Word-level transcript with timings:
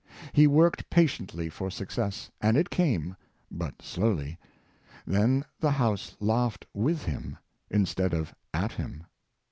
He 0.33 0.47
worked 0.47 0.89
patiently 0.89 1.47
for 1.47 1.69
success; 1.69 2.31
and 2.41 2.57
it 2.57 2.71
came, 2.71 3.15
but 3.51 3.83
slowly; 3.83 4.39
then 5.05 5.45
the 5.59 5.69
House 5.69 6.15
laughed 6.19 6.65
with 6.73 7.03
him, 7.05 7.37
instead 7.69 8.15
of 8.15 8.33
at 8.51 8.71
him. 8.71 9.03